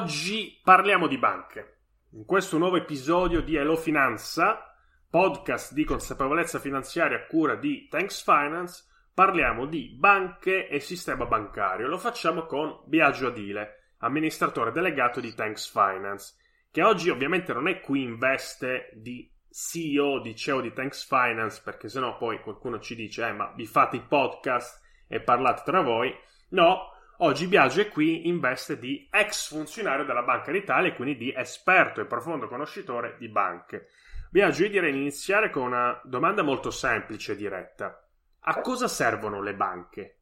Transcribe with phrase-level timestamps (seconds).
[0.00, 1.80] oggi parliamo di banche.
[2.12, 4.74] In questo nuovo episodio di Hello Finanza,
[5.10, 11.86] podcast di consapevolezza finanziaria a cura di Thanks Finance, parliamo di banche e sistema bancario.
[11.86, 16.34] Lo facciamo con Biagio Adile, amministratore delegato di Thanks Finance,
[16.70, 21.60] che oggi ovviamente non è qui in veste di CEO, di CEO di Thanks Finance,
[21.62, 25.82] perché sennò poi qualcuno ci dice, eh, ma vi fate i podcast e parlate tra
[25.82, 26.10] voi.
[26.52, 26.88] No,
[27.22, 31.34] Oggi Biagio è qui in veste di ex funzionario della Banca d'Italia e quindi di
[31.36, 33.88] esperto e profondo conoscitore di banche.
[34.30, 38.02] Biagio, io direi di iniziare con una domanda molto semplice e diretta.
[38.40, 40.16] A cosa servono le banche?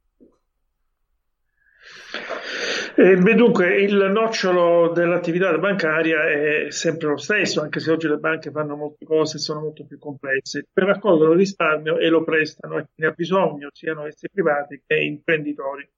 [2.96, 8.16] Eh, beh, dunque, il nocciolo dell'attività bancaria è sempre lo stesso, anche se oggi le
[8.16, 10.66] banche fanno molte cose e sono molto più complesse.
[10.72, 14.82] Per raccogliere il risparmio e lo prestano a chi ne ha bisogno, siano essi privati
[14.84, 15.88] che imprenditori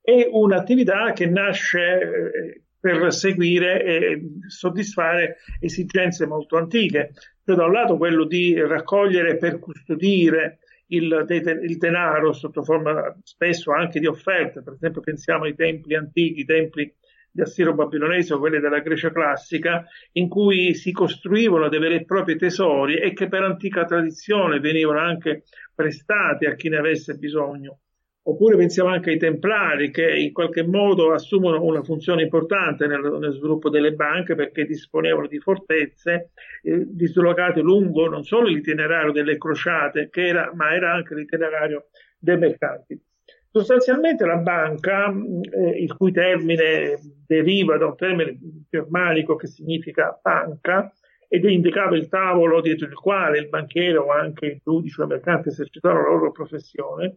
[0.00, 7.12] è un'attività che nasce eh, per seguire e soddisfare esigenze molto antiche.
[7.44, 13.72] Cioè, da un lato quello di raccogliere per custodire il, il, denaro sotto forma spesso
[13.72, 16.92] anche di offerte, per esempio pensiamo ai templi antichi, i templi
[17.32, 22.04] di Assiro babilonese o quelli della Grecia classica, in cui si costruivano dei veri e
[22.04, 27.80] propri tesori e che per antica tradizione venivano anche prestati a chi ne avesse bisogno.
[28.30, 33.32] Oppure pensiamo anche ai templari che in qualche modo assumono una funzione importante nel, nel
[33.32, 36.30] sviluppo delle banche perché disponevano di fortezze
[36.62, 41.88] eh, dislocate lungo non solo l'itinerario delle crociate, era, ma era anche l'itinerario
[42.20, 43.02] dei mercanti.
[43.50, 48.38] Sostanzialmente la banca, eh, il cui termine deriva da un termine
[48.70, 50.94] germanico che significa banca,
[51.26, 55.10] ed indicava il tavolo dietro il quale il banchiere o anche il giudice o il
[55.10, 57.16] mercante esercitavano la loro professione,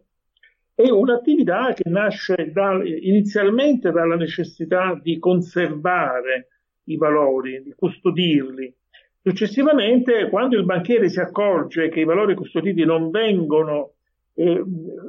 [0.74, 6.48] è un'attività che nasce da, inizialmente dalla necessità di conservare
[6.84, 8.74] i valori, di custodirli.
[9.22, 13.92] Successivamente, quando il banchiere si accorge che i valori custoditi non vengono
[14.34, 14.62] eh,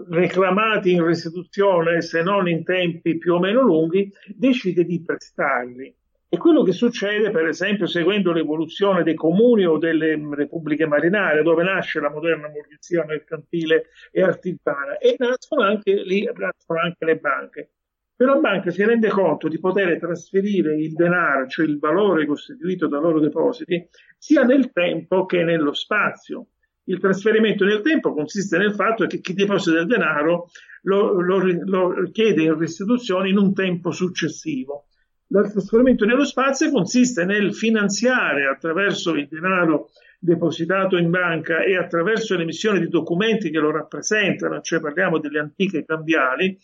[0.10, 5.94] reclamati in restituzione se non in tempi più o meno lunghi, decide di prestarli.
[6.36, 11.64] E quello che succede, per esempio, seguendo l'evoluzione dei comuni o delle repubbliche marinare, dove
[11.64, 17.70] nasce la moderna borghesia mercantile e artigiana, e nascono anche lì, nascono anche le banche.
[18.14, 22.90] Però la banca si rende conto di poter trasferire il denaro, cioè il valore costituito
[22.90, 26.48] dai loro depositi, sia nel tempo che nello spazio.
[26.88, 30.50] Il trasferimento nel tempo consiste nel fatto che chi deposita il denaro
[30.82, 34.88] lo, lo, lo chiede in restituzione in un tempo successivo.
[35.28, 42.36] Il trasferimento nello spazio consiste nel finanziare attraverso il denaro depositato in banca e attraverso
[42.36, 46.58] l'emissione di documenti che lo rappresentano, cioè parliamo delle antiche cambiali,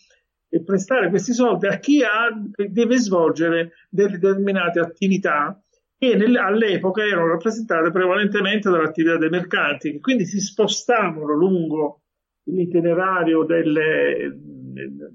[0.48, 2.28] e prestare questi soldi a chi ha,
[2.68, 5.58] deve svolgere determinate attività
[5.96, 12.02] che nel, all'epoca erano rappresentate prevalentemente dall'attività dei mercanti, che quindi si spostavano lungo
[12.44, 14.36] l'itinerario delle,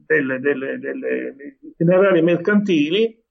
[0.05, 0.79] delle, delle,
[1.77, 3.25] delle mercantili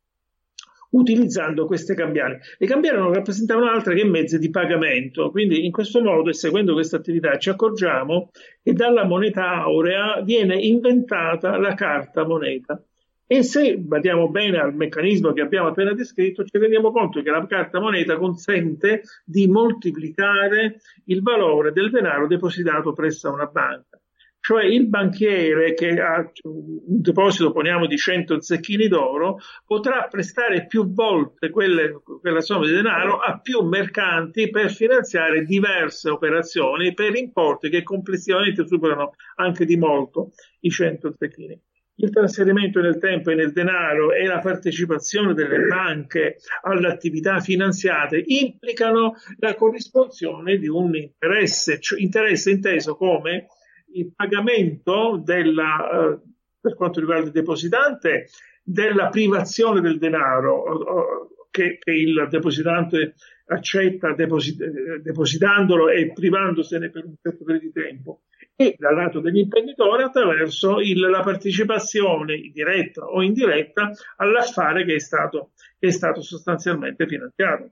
[0.90, 2.38] utilizzando queste cambiali.
[2.58, 6.72] Le cambiali non rappresentavano altro che mezzi di pagamento, quindi in questo modo e seguendo
[6.72, 8.30] questa attività ci accorgiamo
[8.62, 12.82] che dalla moneta aurea viene inventata la carta moneta.
[13.28, 17.44] E se badiamo bene al meccanismo che abbiamo appena descritto, ci rendiamo conto che la
[17.44, 20.76] carta moneta consente di moltiplicare
[21.06, 24.00] il valore del denaro depositato presso una banca.
[24.46, 30.92] Cioè il banchiere che ha un deposito, poniamo, di 100 zecchini d'oro, potrà prestare più
[30.92, 37.68] volte quelle, quella somma di denaro a più mercanti per finanziare diverse operazioni per importi
[37.70, 41.60] che complessivamente superano anche di molto i 100 zecchini.
[41.96, 48.22] Il trasferimento nel tempo e nel denaro e la partecipazione delle banche alle attività finanziate
[48.24, 53.48] implicano la corrispondenza di un interesse, cioè interesse inteso come
[53.96, 56.18] il pagamento della, eh,
[56.60, 58.28] per quanto riguarda il depositante
[58.62, 63.14] della privazione del denaro, che, che il depositante
[63.46, 68.20] accetta deposit- depositandolo e privandosene per un certo periodo di tempo
[68.56, 74.98] e dal lato degli imprenditori attraverso il, la partecipazione diretta o indiretta all'affare che è
[74.98, 77.70] stato, che è stato sostanzialmente finanziato.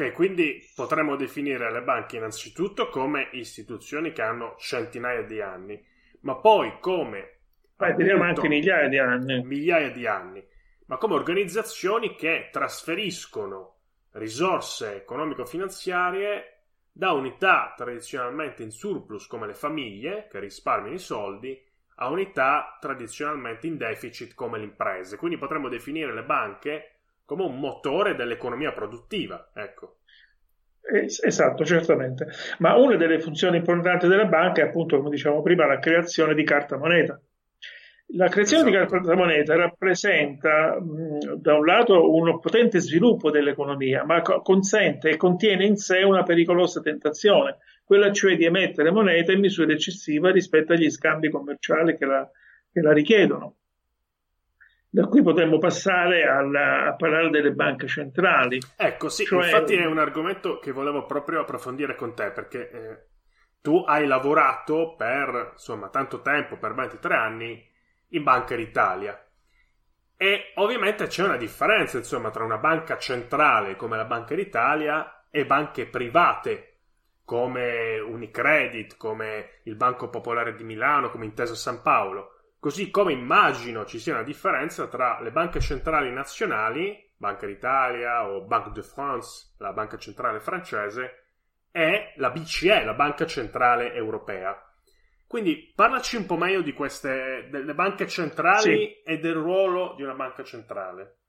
[0.00, 5.78] Ok, quindi potremmo definire le banche innanzitutto come istituzioni che hanno centinaia di anni,
[6.20, 7.40] ma poi come...
[7.76, 9.44] Beh, diremo anche migliaia di anni.
[9.44, 10.42] Migliaia di anni,
[10.86, 13.76] ma come organizzazioni che trasferiscono
[14.12, 21.62] risorse economico-finanziarie da unità tradizionalmente in surplus come le famiglie, che risparmiano i soldi,
[21.96, 25.18] a unità tradizionalmente in deficit come le imprese.
[25.18, 26.99] Quindi potremmo definire le banche
[27.30, 29.52] come un motore dell'economia produttiva.
[29.54, 29.98] Ecco.
[30.82, 32.26] Esatto, certamente.
[32.58, 36.42] Ma una delle funzioni importanti della banca è appunto, come diciamo prima, la creazione di
[36.42, 37.20] carta moneta.
[38.16, 38.84] La creazione esatto.
[38.84, 45.10] di carta moneta rappresenta mh, da un lato un potente sviluppo dell'economia, ma co- consente
[45.10, 50.32] e contiene in sé una pericolosa tentazione, quella cioè di emettere moneta in misura eccessiva
[50.32, 52.28] rispetto agli scambi commerciali che la,
[52.72, 53.58] che la richiedono.
[54.92, 58.58] Da qui potremmo passare alla, a parlare delle banche centrali.
[58.76, 59.44] Ecco, sì, cioè...
[59.44, 63.06] infatti è un argomento che volevo proprio approfondire con te, perché eh,
[63.60, 67.64] tu hai lavorato per, insomma, tanto tempo, per 23 anni,
[68.08, 69.24] in Banca d'Italia.
[70.16, 75.46] E ovviamente c'è una differenza, insomma, tra una banca centrale come la Banca d'Italia e
[75.46, 76.78] banche private
[77.24, 83.86] come Unicredit, come il Banco Popolare di Milano, come Intesa San Paolo Così come immagino
[83.86, 89.54] ci sia una differenza tra le banche centrali nazionali, Banca d'Italia o Banque de France,
[89.58, 91.24] la banca centrale francese,
[91.72, 94.54] e la BCE, la banca centrale europea.
[95.26, 99.02] Quindi parlaci un po' meglio di queste delle banche centrali sì.
[99.04, 101.20] e del ruolo di una banca centrale.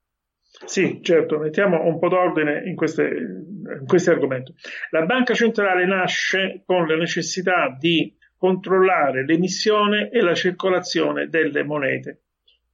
[0.66, 4.54] Sì, certo, mettiamo un po' d'ordine in, queste, in questi argomenti.
[4.90, 12.22] La banca centrale nasce con la necessità di controllare l'emissione e la circolazione delle monete,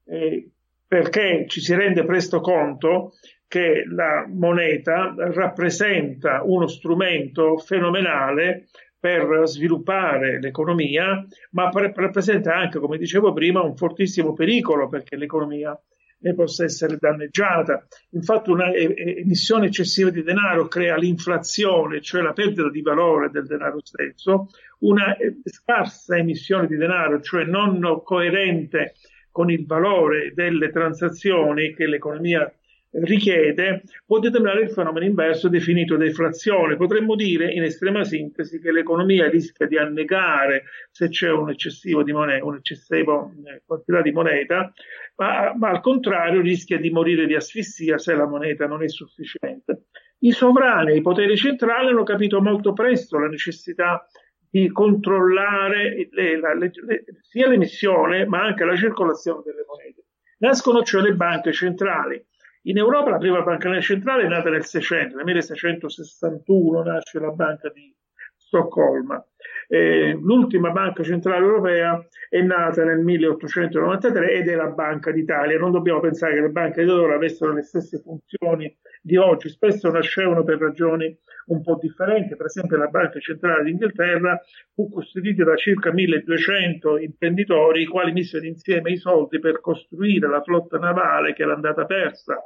[0.07, 0.49] eh,
[0.87, 3.13] perché ci si rende presto conto
[3.47, 8.69] che la moneta rappresenta uno strumento fenomenale
[8.99, 15.79] per sviluppare l'economia, ma rappresenta anche, come dicevo prima, un fortissimo pericolo perché l'economia
[16.21, 17.87] ne possa essere danneggiata.
[18.11, 23.81] Infatti una emissione eccessiva di denaro crea l'inflazione, cioè la perdita di valore del denaro
[23.83, 24.49] stesso,
[24.81, 28.95] una scarsa emissione di denaro, cioè non coerente
[29.31, 32.51] con il valore delle transazioni che l'economia
[32.91, 36.77] richiede, può determinare il fenomeno inverso definito deflazione.
[36.77, 43.31] Potremmo dire in estrema sintesi che l'economia rischia di annegare se c'è un di un'eccessiva
[43.45, 44.73] eh, quantità di moneta,
[45.17, 49.85] ma, ma al contrario rischia di morire di asfissia se la moneta non è sufficiente.
[50.21, 54.05] I sovrani, i poteri centrali hanno capito molto presto la necessità
[54.51, 60.05] di controllare le, la, le, le, sia l'emissione ma anche la circolazione delle monete.
[60.39, 62.25] Nascono cioè le banche centrali.
[62.63, 67.71] In Europa la prima banca centrale è nata nel 600, nel 1661 nasce la banca
[67.71, 67.95] di
[68.37, 69.23] Stoccolma.
[69.67, 75.59] Eh, l'ultima banca centrale europea è nata nel 1893 ed è la Banca d'Italia.
[75.59, 78.75] Non dobbiamo pensare che le banche di allora avessero le stesse funzioni
[79.09, 82.37] di oggi, spesso nascevano per ragioni un po' differenti.
[82.37, 84.39] Per esempio, la Banca Centrale d'Inghilterra
[84.75, 90.43] fu costituita da circa 1200 imprenditori, i quali misero insieme i soldi per costruire la
[90.43, 92.37] flotta navale che era andata persa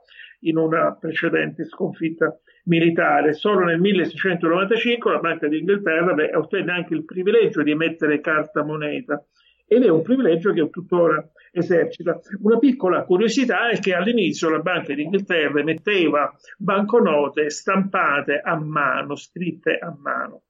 [0.43, 3.33] in una precedente sconfitta militare.
[3.33, 9.21] Solo nel 1695 la Banca d'Inghilterra ottenne anche il privilegio di emettere carta moneta
[9.67, 12.19] ed è un privilegio che tuttora esercita.
[12.41, 19.79] Una piccola curiosità è che all'inizio la Banca d'Inghilterra emetteva banconote stampate a mano, scritte
[19.79, 20.43] a mano.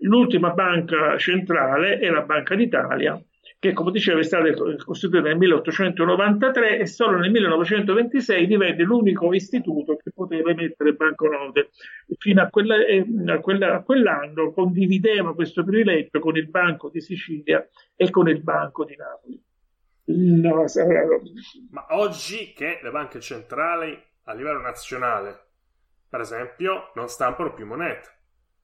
[0.00, 3.20] L'ultima banca centrale è la Banca d'Italia,
[3.58, 4.52] che come dicevo è stata
[4.84, 11.70] costituita nel 1893 e solo nel 1926 divenne l'unico istituto che poteva emettere banconote.
[12.18, 17.00] Fino a, quella, eh, a, quella, a quell'anno condivideva questo privilegio con il Banco di
[17.00, 17.66] Sicilia
[17.96, 19.45] e con il Banco di Napoli.
[20.08, 20.64] No,
[21.70, 25.46] Ma oggi che le banche centrali a livello nazionale,
[26.08, 28.08] per esempio, non stampano più monete.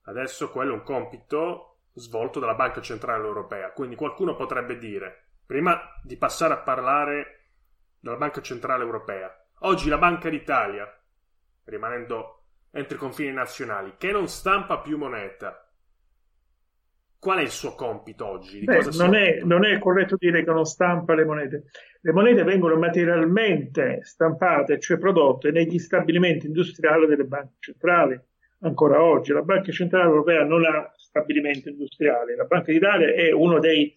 [0.03, 3.71] Adesso quello è un compito svolto dalla Banca Centrale Europea.
[3.71, 7.47] Quindi qualcuno potrebbe dire, prima di passare a parlare
[7.99, 10.87] della Banca Centrale Europea, oggi la Banca d'Italia,
[11.65, 15.62] rimanendo entro i confini nazionali, che non stampa più moneta,
[17.23, 18.65] qual è il suo compito oggi?
[18.65, 21.63] Beh, non, è, non, è, corretto dire che non stampa le monete.
[22.01, 28.19] Le monete vengono materialmente stampate, cioè prodotte negli stabilimenti industriali delle banche centrali.
[28.63, 32.35] Ancora oggi la Banca Centrale Europea non ha stabilimenti industriali.
[32.35, 33.93] La Banca d'Italia è uno dei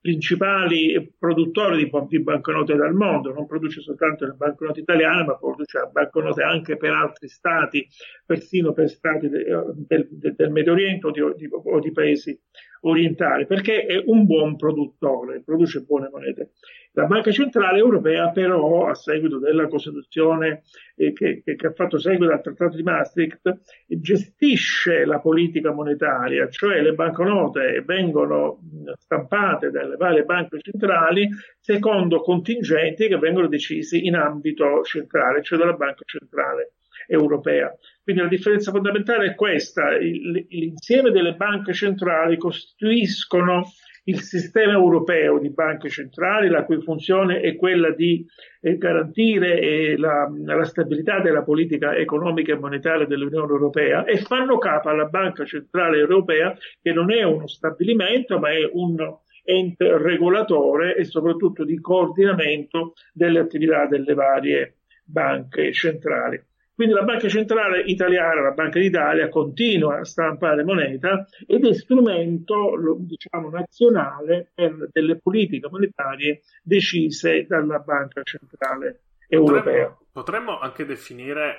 [0.00, 6.42] principali produttori di, banconote del mondo, non produce soltanto le banconote italiane, ma produce banconote
[6.42, 7.86] anche per altri stati,
[8.24, 12.38] persino per stati del, del, del Medio Oriente o di, o di paesi
[12.82, 16.52] orientali, perché è un buon produttore, produce buone monete.
[16.92, 20.62] La Banca Centrale Europea però, a seguito della Costituzione
[20.96, 26.80] eh, che, che, ha fatto seguito al Trattato di Maastricht, gestisce la politica monetaria, cioè
[26.80, 28.58] le banconote vengono
[28.96, 31.28] stampate dalle varie banche centrali
[31.60, 36.72] secondo contingenti che vengono decisi in ambito centrale, cioè dalla Banca Centrale
[37.08, 37.74] Europea.
[38.04, 43.64] Quindi la differenza fondamentale è questa, l'insieme delle banche centrali costituiscono
[44.04, 48.24] il sistema europeo di banche centrali, la cui funzione è quella di
[48.60, 54.56] eh, garantire eh, la, la, stabilità della politica economica e monetaria dell'Unione Europea e fanno
[54.56, 58.96] capo alla Banca Centrale Europea, che non è uno stabilimento, ma è un
[59.44, 66.42] ente regolatore e soprattutto di coordinamento delle attività delle varie banche centrali.
[66.78, 72.96] Quindi la Banca Centrale Italiana, la Banca d'Italia, continua a stampare moneta ed è strumento,
[73.00, 79.86] diciamo, nazionale per delle politiche monetarie decise dalla Banca Centrale Europea.
[79.86, 81.56] Potremmo, potremmo anche definire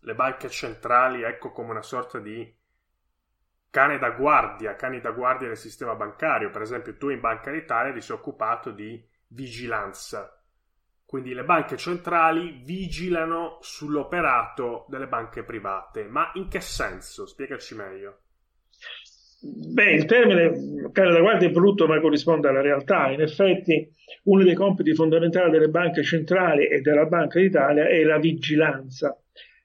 [0.00, 2.52] le banche centrali, ecco, come una sorta di
[3.70, 6.50] cane da guardia, cani da guardia del sistema bancario.
[6.50, 10.44] Per esempio, tu in Banca d'Italia ti sei occupato di vigilanza
[11.06, 16.04] quindi le banche centrali vigilano sull'operato delle banche private.
[16.04, 17.26] Ma in che senso?
[17.26, 18.18] Spiegaci meglio.
[19.38, 23.10] Beh, il termine cane da guardia è brutto, ma corrisponde alla realtà.
[23.10, 23.88] In effetti,
[24.24, 29.16] uno dei compiti fondamentali delle banche centrali e della Banca d'Italia è la vigilanza.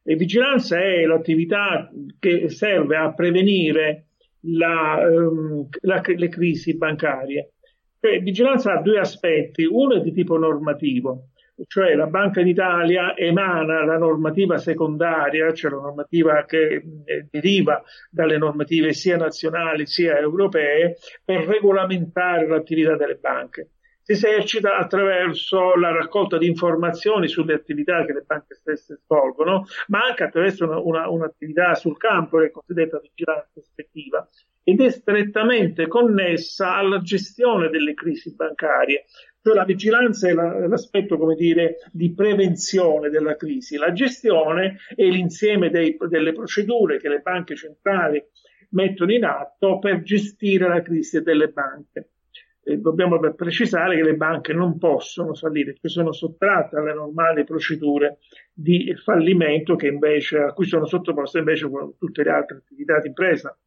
[0.04, 4.08] E vigilanza è l'attività che serve a prevenire
[4.42, 7.54] la, um, la, le crisi bancarie.
[8.00, 9.64] E vigilanza ha due aspetti.
[9.64, 11.30] Uno è di tipo normativo,
[11.68, 18.38] cioè la Banca d'Italia emana la normativa secondaria, cioè la normativa che eh, deriva dalle
[18.38, 23.70] normative sia nazionali sia europee, per regolamentare l'attività delle banche.
[24.04, 30.04] Si esercita attraverso la raccolta di informazioni sulle attività che le banche stesse svolgono, ma
[30.04, 34.28] anche attraverso una, una, un'attività sul campo, che è cosiddetta vigilanza effettiva,
[34.64, 39.06] ed è strettamente connessa alla gestione delle crisi bancarie,
[39.44, 43.76] cioè la vigilanza è la, l'aspetto, come dire, di prevenzione della crisi.
[43.76, 48.24] La gestione è l'insieme dei, delle procedure che le banche centrali
[48.70, 52.10] mettono in atto per gestire la crisi delle banche.
[52.64, 58.20] E dobbiamo precisare che le banche non possono fallire, che sono sottratte alle normali procedure
[58.54, 61.68] di fallimento invece, a cui sono sottoposte invece
[61.98, 63.58] tutte le altre attività di impresa.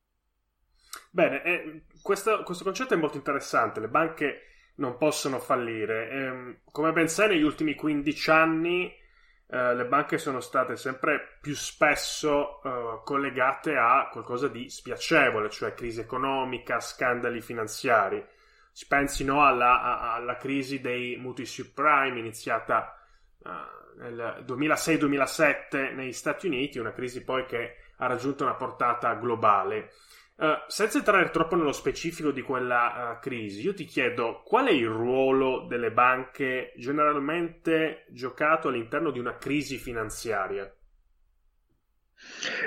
[1.10, 3.80] Bene, eh, questo, questo concetto è molto interessante.
[3.80, 4.42] Le banche
[4.76, 6.10] non possono fallire.
[6.10, 9.02] E, ehm, come ben sai, negli ultimi 15 anni
[9.46, 15.74] eh, le banche sono state sempre più spesso eh, collegate a qualcosa di spiacevole, cioè
[15.74, 18.24] crisi economica, scandali finanziari.
[18.72, 22.98] Si pensi no, alla, alla, crisi dei mutui subprime iniziata
[23.38, 29.92] uh, nel 2006-2007 negli Stati Uniti, una crisi poi che ha raggiunto una portata globale.
[30.36, 34.72] Uh, senza entrare troppo nello specifico di quella uh, crisi, io ti chiedo qual è
[34.72, 40.68] il ruolo delle banche generalmente giocato all'interno di una crisi finanziaria?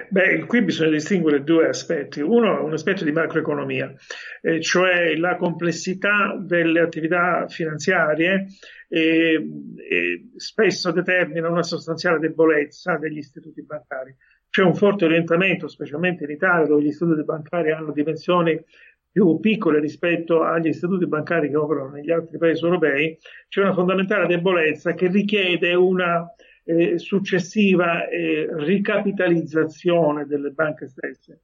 [0.10, 2.22] Beh, qui bisogna distinguere due aspetti.
[2.22, 3.94] Uno è un aspetto di macroeconomia,
[4.42, 8.48] eh, cioè la complessità delle attività finanziarie
[8.88, 14.16] eh, eh, spesso determina una sostanziale debolezza degli istituti bancari
[14.58, 18.60] c'è un forte orientamento, specialmente in Italia, dove gli istituti bancari hanno dimensioni
[19.12, 24.26] più piccole rispetto agli istituti bancari che operano negli altri paesi europei, c'è una fondamentale
[24.26, 26.26] debolezza che richiede una
[26.64, 31.42] eh, successiva eh, ricapitalizzazione delle banche stesse.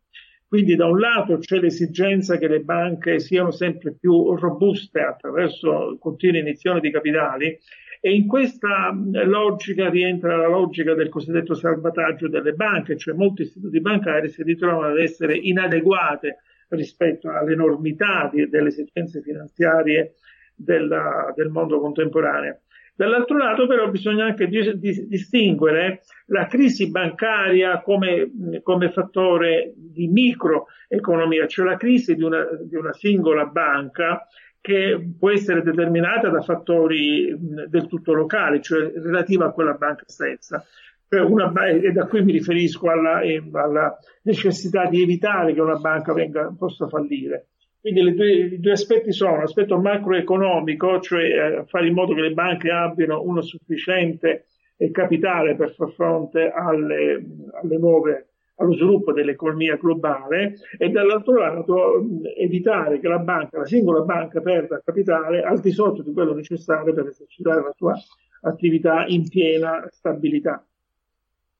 [0.47, 6.39] Quindi da un lato c'è l'esigenza che le banche siano sempre più robuste attraverso continue
[6.39, 7.59] iniezioni di capitali
[8.05, 8.93] e in questa
[9.23, 14.87] logica rientra la logica del cosiddetto salvataggio delle banche, cioè molti istituti bancari si ritrovano
[14.87, 20.15] ad essere inadeguate rispetto all'enormità di, delle esigenze finanziarie
[20.53, 22.59] della, del mondo contemporaneo.
[22.93, 28.31] Dall'altro lato però bisogna anche di, di, distinguere la crisi bancaria come,
[28.63, 34.27] come, fattore di microeconomia, cioè la crisi di una, di una singola banca
[34.63, 40.63] che può essere determinata da fattori del tutto locali, cioè relativa a quella banca stessa.
[41.09, 43.19] Cioè una, e da qui mi riferisco alla,
[43.51, 47.47] alla, necessità di evitare che una banca venga, possa fallire.
[47.81, 52.31] Quindi due, i due aspetti sono l'aspetto macroeconomico, cioè eh, fare in modo che le
[52.31, 54.45] banche abbiano uno sufficiente
[54.77, 57.21] eh, capitale per far fronte alle,
[57.61, 62.05] alle nuove allo sviluppo dell'economia globale e dall'altro lato
[62.37, 66.93] evitare che la banca, la singola banca perda capitale al di sotto di quello necessario
[66.93, 67.95] per esercitare la sua
[68.41, 70.65] attività in piena stabilità.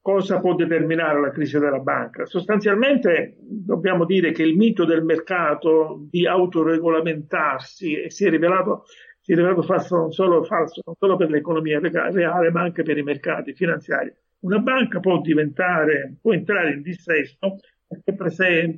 [0.02, 2.26] Cosa può determinare la crisi della banca?
[2.26, 8.84] Sostanzialmente dobbiamo dire che il mito del mercato di autoregolamentarsi si è rivelato,
[9.22, 12.98] si è rivelato falso, non solo, falso non solo per l'economia reale ma anche per
[12.98, 17.58] i mercati finanziari una banca può diventare, può entrare in dissesto
[18.02, 18.16] perché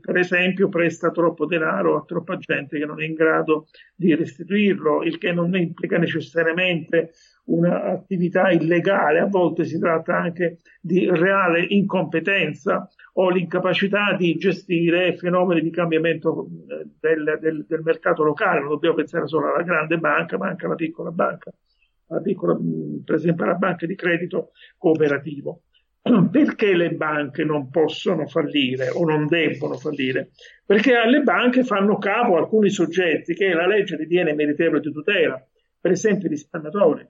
[0.02, 5.04] per esempio presta troppo denaro a troppa gente che non è in grado di restituirlo,
[5.04, 7.12] il che non implica necessariamente
[7.46, 15.62] un'attività illegale, a volte si tratta anche di reale incompetenza o l'incapacità di gestire fenomeni
[15.62, 20.38] di cambiamento eh, del, del, del mercato locale, non dobbiamo pensare solo alla grande banca,
[20.38, 21.52] ma anche alla piccola banca
[22.22, 22.58] piccola,
[23.04, 25.62] per esempio alla banca di credito cooperativo.
[26.32, 30.30] Perché le banche non possono fallire o non debbono fallire?
[30.66, 35.44] Perché alle banche fanno capo alcuni soggetti che la legge ritiene meritevoli di tutela,
[35.80, 37.08] per esempio i risparmiatori.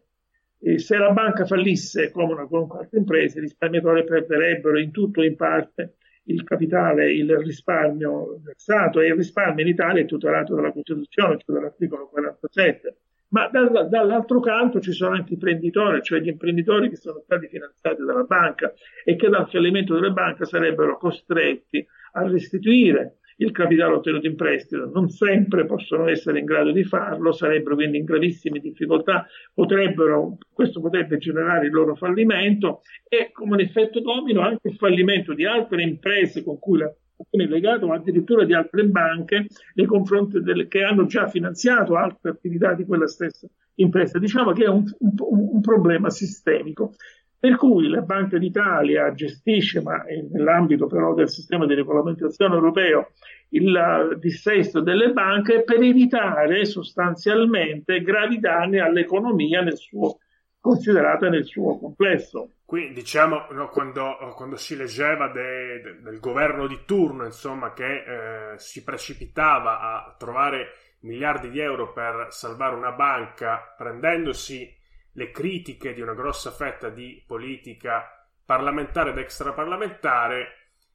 [0.60, 5.20] E se la banca fallisse, come una qualunque altra impresa, i risparmiatori perderebbero in tutto
[5.20, 5.98] o in parte
[6.28, 11.56] il capitale, il risparmio versato e il risparmio in Italia è tutelato dalla Costituzione, cioè
[11.56, 12.98] dall'articolo 47
[13.30, 18.04] ma dal, dall'altro canto ci sono anche imprenditori, cioè gli imprenditori che sono stati finanziati
[18.04, 24.28] dalla banca e che dal fallimento delle banche sarebbero costretti a restituire il capitale ottenuto
[24.28, 24.90] in prestito.
[24.94, 30.80] Non sempre possono essere in grado di farlo, sarebbero quindi in gravissime difficoltà, potrebbero, questo
[30.80, 35.82] potrebbe generare il loro fallimento e come un effetto domino anche il fallimento di altre
[35.82, 36.94] imprese con cui la
[37.32, 42.86] legato addirittura di altre banche nei confronti delle, che hanno già finanziato altre attività di
[42.86, 44.20] quella stessa impresa.
[44.20, 45.14] Diciamo che è un, un,
[45.54, 46.94] un problema sistemico.
[47.38, 53.12] Per cui la Banca d'Italia gestisce, ma nell'ambito però del sistema di regolamentazione europeo,
[53.50, 60.18] il dissesto delle banche per evitare sostanzialmente gravi danni all'economia nel suo,
[60.66, 62.54] considerata nel suo complesso.
[62.66, 68.54] Qui diciamo no, quando, quando, si leggeva de, de, del governo di turno, insomma, che
[68.54, 70.70] eh, si precipitava a trovare
[71.02, 74.76] miliardi di euro per salvare una banca, prendendosi
[75.12, 80.48] le critiche di una grossa fetta di politica parlamentare ed extraparlamentare,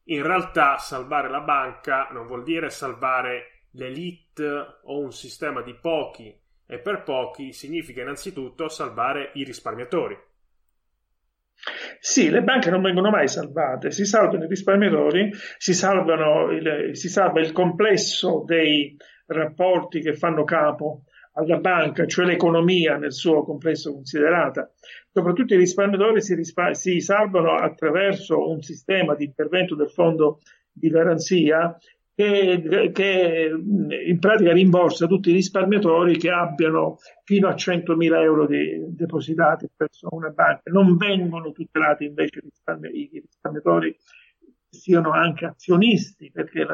[0.06, 6.36] in realtà salvare la banca non vuol dire salvare l'elite o un sistema di pochi
[6.70, 10.28] e per pochi significa innanzitutto salvare i risparmiatori
[11.98, 17.40] sì, le banche non vengono mai salvate, si salvano i risparmiatori, si, il, si salva
[17.40, 21.02] il complesso dei rapporti che fanno capo
[21.34, 24.70] alla banca, cioè l'economia nel suo complesso considerata.
[25.12, 30.40] Soprattutto i risparmiatori si, rispa- si salvano attraverso un sistema di intervento del fondo
[30.72, 31.76] di garanzia
[32.20, 33.50] che, che,
[34.06, 40.08] in pratica rimborsa tutti i risparmiatori che abbiano fino a 100.000 euro di, depositati presso
[40.10, 40.70] una banca.
[40.70, 43.96] Non vengono tutelati invece risparmi, i risparmiatori
[44.68, 46.64] siano anche azionisti, perché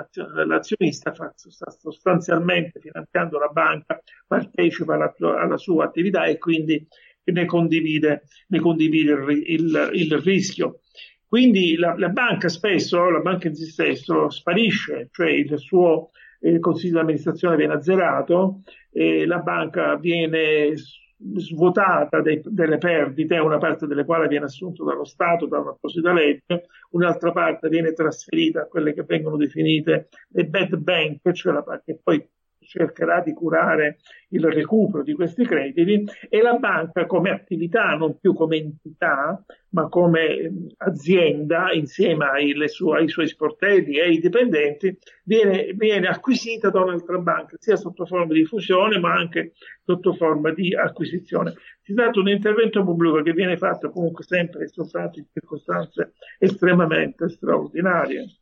[0.46, 6.86] l'azionista sta sostanzialmente finanziando la banca, partecipa alla, alla sua attività e quindi
[7.24, 10.80] ne condivide, ne condivide il, il, il rischio.
[11.28, 16.10] Quindi la, la, banca spesso, la banca in sé stesso, sparisce, cioè il suo
[16.40, 18.62] eh, consiglio di amministrazione viene azzerato,
[18.92, 20.72] la banca viene
[21.18, 26.66] svuotata dei, delle perdite, una parte delle quali viene assunta dallo Stato da un'apposita legge,
[26.90, 31.94] un'altra parte viene trasferita a quelle che vengono definite le bad bank, cioè la parte
[31.94, 32.28] che poi
[32.66, 33.98] cercherà di curare
[34.30, 39.88] il recupero di questi crediti e la banca come attività, non più come entità, ma
[39.88, 46.80] come azienda insieme ai, sue, ai suoi sportelli e ai dipendenti, viene, viene, acquisita da
[46.80, 49.52] un'altra banca, sia sotto forma di fusione ma anche
[49.84, 51.54] sotto forma di acquisizione.
[51.82, 56.14] Si tratta di un intervento pubblico che viene fatto comunque sempre e soltanto in circostanze
[56.38, 58.38] estremamente straordinarie.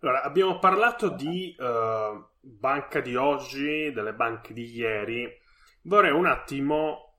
[0.00, 5.26] Allora, abbiamo parlato di uh, banca di oggi, delle banche di ieri.
[5.82, 7.18] Vorrei un attimo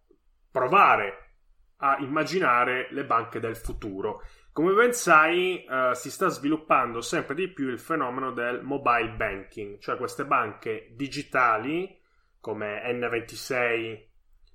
[0.52, 1.32] provare
[1.78, 4.22] a immaginare le banche del futuro.
[4.52, 9.80] Come ben sai, eh, si sta sviluppando sempre di più il fenomeno del mobile banking,
[9.80, 12.00] cioè queste banche digitali
[12.40, 14.04] come N26,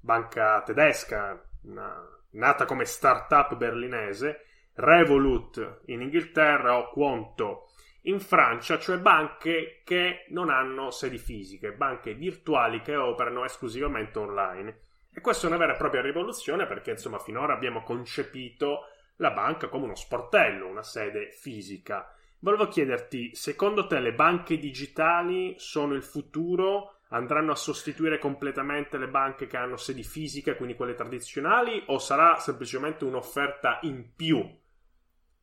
[0.00, 2.00] banca tedesca, una,
[2.32, 7.67] nata come startup berlinese, Revolut in Inghilterra o Quanto
[8.02, 14.80] in Francia, cioè banche che non hanno sedi fisiche, banche virtuali che operano esclusivamente online.
[15.12, 18.84] E questa è una vera e propria rivoluzione perché insomma finora abbiamo concepito
[19.16, 22.14] la banca come uno sportello, una sede fisica.
[22.40, 27.00] Volevo chiederti, secondo te le banche digitali sono il futuro?
[27.08, 32.36] Andranno a sostituire completamente le banche che hanno sedi fisiche, quindi quelle tradizionali, o sarà
[32.38, 34.46] semplicemente un'offerta in più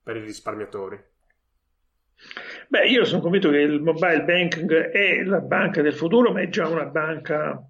[0.02, 1.14] per i risparmiatori?
[2.68, 6.50] Beh, io sono convinto che il mobile banking è la banca del futuro, ma è
[6.50, 7.62] già una banca,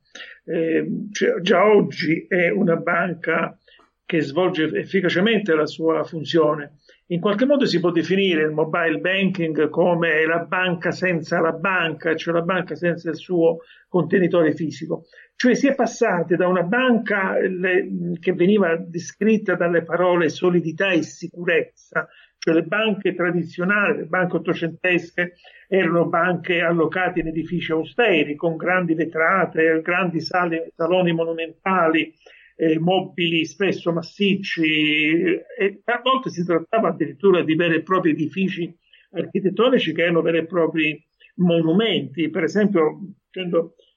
[0.45, 3.57] eh, cioè già oggi è una banca
[4.05, 6.77] che svolge efficacemente la sua funzione.
[7.07, 12.15] In qualche modo si può definire il mobile banking come la banca senza la banca,
[12.15, 15.05] cioè la banca senza il suo contenitore fisico.
[15.35, 21.01] Cioè si è passati da una banca le, che veniva descritta dalle parole solidità e
[21.01, 22.07] sicurezza,
[22.45, 25.33] cioè le banche tradizionali, le banche ottocentesche,
[25.67, 32.13] erano banche allocate in edifici austeri, con grandi vetrate, grandi sali, saloni monumentali,
[32.55, 38.71] eh, mobili spesso massicci, e a volte si trattava addirittura di veri e propri edifici
[39.09, 41.03] architettonici che erano veri e propri
[41.37, 42.29] monumenti.
[42.29, 42.99] Per esempio,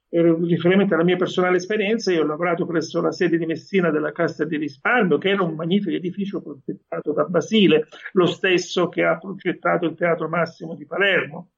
[0.09, 4.13] prendo riferimento alla mia personale esperienza, io ho lavorato presso la sede di Messina della
[4.13, 9.19] Cassa di Risparmio, che era un magnifico edificio progettato da Basile, lo stesso che ha
[9.19, 11.51] progettato il Teatro Massimo di Palermo.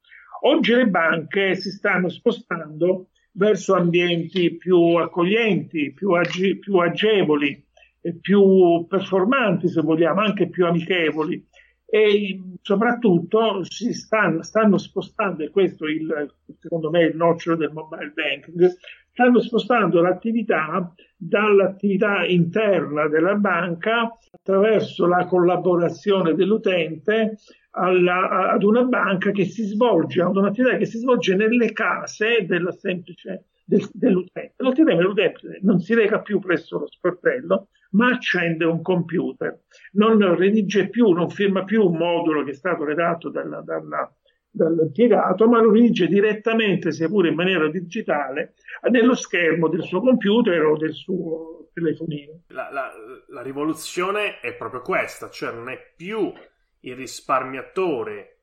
[0.42, 7.62] Oggi le banche si stanno spostando verso ambienti più accoglienti, più, age- più agevoli,
[8.20, 11.46] più performanti, se vogliamo, anche più amichevoli
[11.90, 17.72] e soprattutto si stanno, stanno spostando, e questo è il, secondo me il nocciolo del
[17.72, 18.76] mobile banking,
[19.10, 27.38] stanno spostando l'attività dall'attività interna della banca attraverso la collaborazione dell'utente
[27.70, 32.72] alla, ad una banca che si svolge, ad un'attività che si svolge nelle case della
[32.72, 34.54] semplice, del, dell'utente.
[34.56, 40.88] L'attività dell'utente non si reca più presso lo sportello, ma accende un computer, non redige
[40.88, 44.12] più, non firma più un modulo che è stato redatto dalla, dalla,
[44.50, 48.54] dall'impiegato, ma lo redige direttamente, sia pure in maniera digitale,
[48.90, 52.42] nello schermo del suo computer o del suo telefonino.
[52.48, 52.90] La, la,
[53.28, 56.32] la rivoluzione è proprio questa, cioè non è più
[56.80, 58.38] il risparmiatore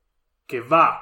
[0.45, 1.01] che va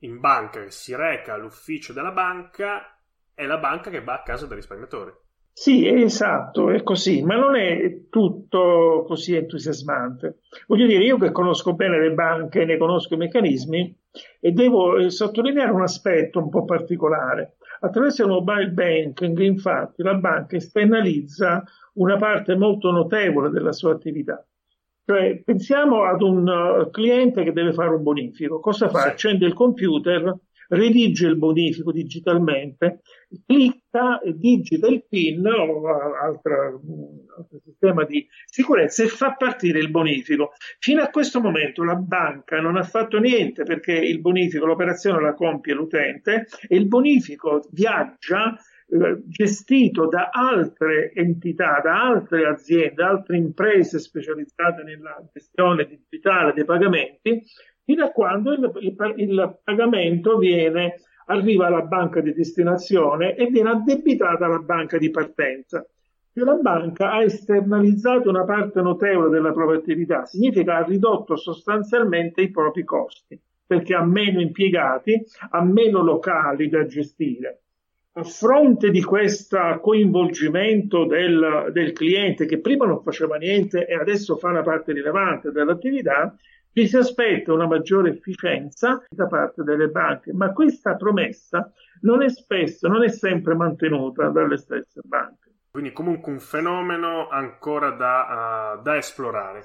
[0.00, 2.95] in banca, che si reca all'ufficio della banca,
[3.36, 5.20] è la banca che va a casa del risparmiatore.
[5.52, 10.40] Sì, esatto, è così, ma non è tutto così entusiasmante.
[10.66, 13.98] Voglio dire, io che conosco bene le banche, ne conosco i meccanismi
[14.40, 17.56] e devo eh, sottolineare un aspetto un po' particolare.
[17.80, 21.62] Attraverso il mobile banking, infatti, la banca esternalizza
[21.94, 24.46] una parte molto notevole della sua attività.
[25.04, 28.60] Cioè, pensiamo ad un uh, cliente che deve fare un bonifico.
[28.60, 29.04] Cosa fa?
[29.04, 30.36] Accende il computer,
[30.68, 33.00] redige il bonifico digitalmente,
[33.46, 36.80] clicca, digita il PIN o altro,
[37.36, 40.52] altro sistema di sicurezza e fa partire il bonifico.
[40.78, 45.34] Fino a questo momento la banca non ha fatto niente perché il bonifico, l'operazione la
[45.34, 48.56] compie l'utente e il bonifico viaggia
[48.88, 56.64] eh, gestito da altre entità, da altre aziende, altre imprese specializzate nella gestione digitale dei
[56.64, 57.42] pagamenti
[57.86, 60.96] fino a quando il, il, il pagamento viene,
[61.26, 65.86] arriva alla banca di destinazione e viene addebitata alla banca di partenza.
[66.34, 72.42] Cioè la banca ha esternalizzato una parte notevole della propria attività, significa ha ridotto sostanzialmente
[72.42, 77.60] i propri costi, perché ha meno impiegati, ha meno locali da gestire.
[78.16, 84.36] A fronte di questo coinvolgimento del, del cliente che prima non faceva niente e adesso
[84.36, 86.34] fa una parte rilevante dell'attività,
[86.76, 92.28] ci si aspetta una maggiore efficienza da parte delle banche, ma questa promessa non è
[92.28, 95.54] spesso, non è sempre mantenuta dalle stesse banche.
[95.70, 99.64] Quindi comunque un fenomeno ancora da, uh, da esplorare.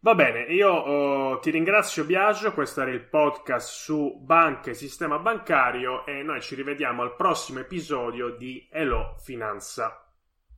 [0.00, 5.18] Va bene, io uh, ti ringrazio Biagio, questo era il podcast su banche e sistema
[5.18, 10.09] bancario e noi ci rivediamo al prossimo episodio di Elo Finanza.